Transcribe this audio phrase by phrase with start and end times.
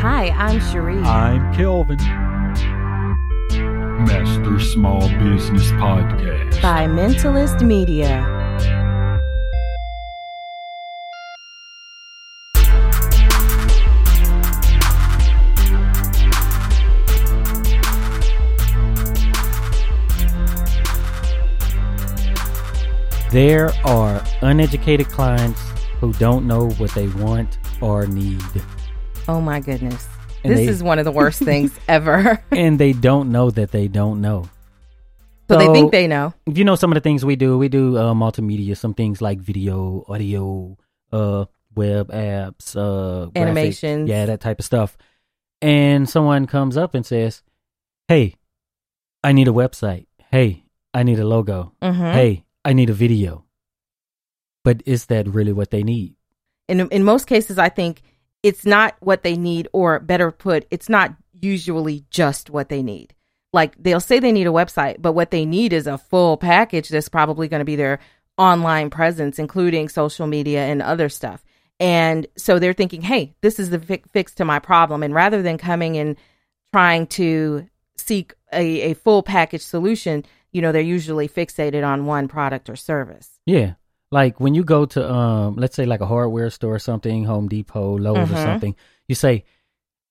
[0.00, 1.02] Hi, I'm Cherie.
[1.02, 1.98] I'm Kelvin.
[4.06, 6.62] Master Small Business Podcast.
[6.62, 8.24] by Mentalist Media.
[23.32, 25.60] There are uneducated clients
[26.00, 28.44] who don't know what they want or need.
[29.28, 30.06] Oh my goodness.
[30.44, 32.42] And this they- is one of the worst things ever.
[32.50, 34.48] and they don't know that they don't know.
[35.50, 36.34] So they think they know.
[36.46, 37.56] You know some of the things we do.
[37.56, 40.76] We do uh, multimedia, some things like video, audio,
[41.10, 44.08] uh, web apps, uh, Animations.
[44.10, 44.98] yeah, that type of stuff.
[45.62, 47.42] And someone comes up and says,
[48.08, 48.34] "Hey,
[49.24, 50.06] I need a website.
[50.30, 51.72] Hey, I need a logo.
[51.82, 52.12] Mhm.
[52.12, 53.44] Hey, I need a video."
[54.64, 56.14] But is that really what they need?
[56.68, 58.02] in in most cases I think
[58.42, 63.14] it's not what they need or better put it's not usually just what they need.
[63.52, 66.88] Like they'll say they need a website, but what they need is a full package
[66.88, 67.98] that's probably going to be their
[68.36, 71.44] online presence including social media and other stuff.
[71.80, 75.42] And so they're thinking, "Hey, this is the fi- fix to my problem." And rather
[75.42, 76.16] than coming and
[76.72, 82.28] trying to seek a, a full package solution, you know, they're usually fixated on one
[82.28, 83.38] product or service.
[83.46, 83.74] Yeah.
[84.10, 87.48] Like when you go to um let's say like a hardware store or something, Home
[87.48, 88.42] Depot, Lowe's or Mhm.
[88.44, 89.44] something, you say,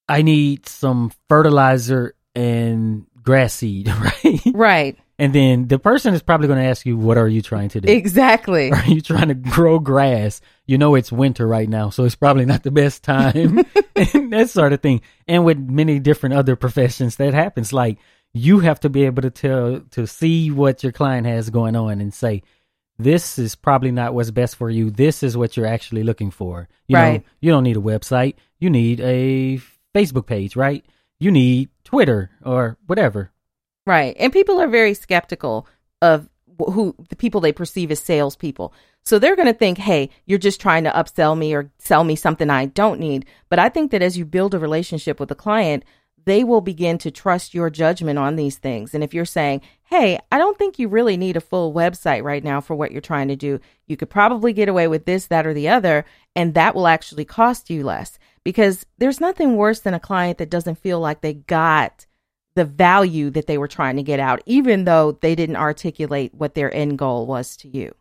[0.07, 3.87] I need some fertilizer and grass seed,
[4.23, 4.41] right?
[4.53, 4.97] Right.
[5.19, 7.91] and then the person is probably gonna ask you, What are you trying to do?
[7.91, 8.71] Exactly.
[8.77, 10.41] Are you trying to grow grass?
[10.67, 13.65] You know it's winter right now, so it's probably not the best time.
[13.95, 15.01] and that sort of thing.
[15.27, 17.73] And with many different other professions that happens.
[17.73, 17.97] Like
[18.33, 21.99] you have to be able to tell to see what your client has going on
[22.01, 22.43] and say,
[22.99, 24.89] This is probably not what's best for you.
[24.89, 26.67] This is what you're actually looking for.
[26.87, 27.13] You Right.
[27.13, 28.35] know, you don't need a website.
[28.59, 29.59] You need a
[29.95, 30.83] Facebook page, right?
[31.19, 33.31] You need Twitter or whatever.
[33.85, 34.15] Right.
[34.19, 35.67] And people are very skeptical
[36.01, 36.27] of
[36.59, 38.73] who the people they perceive as salespeople.
[39.05, 42.15] So they're going to think, hey, you're just trying to upsell me or sell me
[42.15, 43.25] something I don't need.
[43.47, 45.85] But I think that as you build a relationship with a client,
[46.25, 48.93] they will begin to trust your judgment on these things.
[48.93, 52.43] And if you're saying, hey, I don't think you really need a full website right
[52.43, 55.47] now for what you're trying to do, you could probably get away with this, that,
[55.47, 56.03] or the other,
[56.35, 58.19] and that will actually cost you less.
[58.43, 62.05] Because there's nothing worse than a client that doesn't feel like they got
[62.55, 66.53] the value that they were trying to get out, even though they didn't articulate what
[66.53, 67.93] their end goal was to you.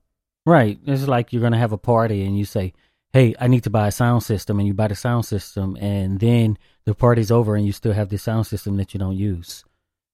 [0.44, 0.78] Right.
[0.86, 2.72] It's like you're going to have a party and you say,
[3.12, 4.58] Hey, I need to buy a sound system.
[4.58, 5.76] And you buy the sound system.
[5.80, 9.16] And then the party's over and you still have the sound system that you don't
[9.16, 9.64] use.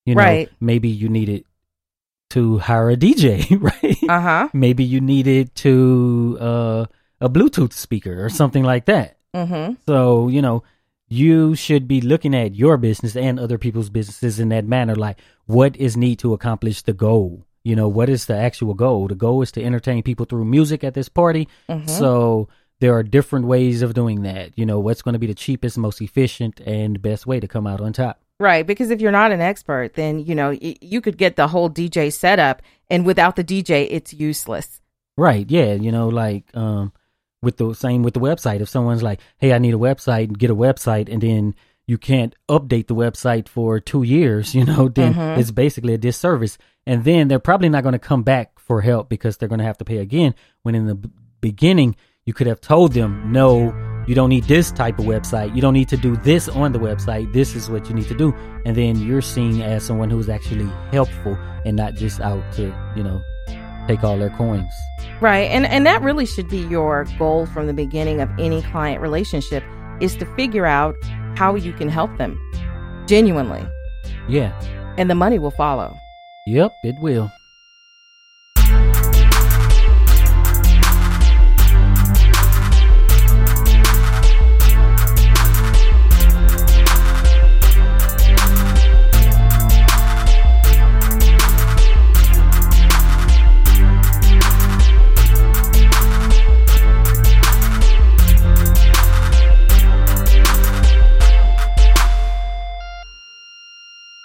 [0.06, 0.50] You know, Right.
[0.60, 1.46] maybe you need it
[2.36, 3.98] to hire a DJ, right?
[4.08, 4.48] Uh huh.
[4.52, 6.84] maybe you needed to, uh,
[7.20, 9.16] a Bluetooth speaker or something like that.
[9.34, 9.74] Mm-hmm.
[9.86, 10.62] So, you know,
[11.08, 14.94] you should be looking at your business and other people's businesses in that manner.
[14.96, 17.44] Like, what is need to accomplish the goal?
[17.64, 19.08] You know, what is the actual goal?
[19.08, 21.48] The goal is to entertain people through music at this party.
[21.68, 21.88] Mhm.
[21.88, 22.48] So,
[22.80, 24.50] there are different ways of doing that.
[24.56, 27.64] You know, what's going to be the cheapest, most efficient, and best way to come
[27.68, 28.18] out on top?
[28.42, 28.66] Right.
[28.66, 31.70] Because if you're not an expert, then, you know, y- you could get the whole
[31.70, 32.60] DJ setup,
[32.90, 34.80] and without the DJ, it's useless.
[35.16, 35.48] Right.
[35.48, 35.74] Yeah.
[35.74, 36.92] You know, like um
[37.42, 38.60] with the same with the website.
[38.60, 41.54] If someone's like, Hey, I need a website, get a website and then
[41.86, 45.38] you can't update the website for two years, you know, then Mhm.
[45.38, 46.58] it's basically a disservice.
[46.86, 49.70] And then they're probably not going to come back for help because they're going to
[49.70, 50.34] have to pay again.
[50.62, 51.10] When in the b-
[51.40, 53.70] beginning, you could have told them, no,
[54.06, 55.54] you don't need this type of website.
[55.54, 57.32] You don't need to do this on the website.
[57.32, 58.34] This is what you need to do.
[58.64, 63.02] And then you're seen as someone who's actually helpful and not just out to, you
[63.02, 63.22] know,
[63.86, 64.72] take all their coins.
[65.20, 65.50] Right.
[65.50, 69.62] And and that really should be your goal from the beginning of any client relationship
[70.00, 70.96] is to figure out
[71.36, 72.38] how you can help them
[73.06, 73.64] genuinely.
[74.28, 74.52] Yeah.
[74.98, 75.96] And the money will follow.
[76.46, 77.30] Yep, it will.